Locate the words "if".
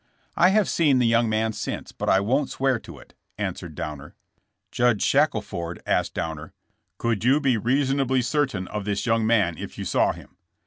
9.59-9.77